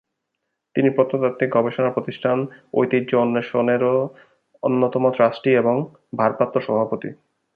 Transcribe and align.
তিনি 0.75 0.89
প্রত্নতাত্ত্বিক 0.89 1.49
গবেষণা 1.49 1.91
প্রতিষ্ঠান- 1.91 2.47
ঐতিহ্য 2.73 3.15
অন্বেষণ-এরও 3.15 3.95
অন্যতম 4.63 5.03
ট্রাস্টি 5.11 5.51
এবং 5.55 5.75
ভারপ্রাপ্ত 6.17 6.57
সভাপতি। 6.57 7.09